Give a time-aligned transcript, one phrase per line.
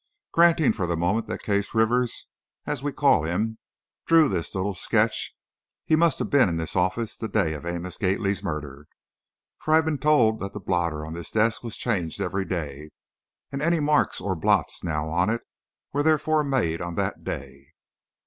[0.31, 2.25] Granting, for the moment, that Case Rivers,
[2.65, 3.59] as we call him,
[4.07, 5.35] drew this little sketch,
[5.85, 8.87] he must have been in this office the day of Amos Gately's murder.
[9.59, 12.89] For I've been told that the blotter on this desk was changed every day,
[13.51, 15.41] and any marks or blots now on it
[15.93, 17.67] were therefore made on that day.